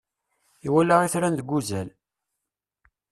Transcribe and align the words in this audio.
Iwala 0.67 0.95
itran 1.07 1.33
deg 1.39 1.49
uzal. 1.57 1.89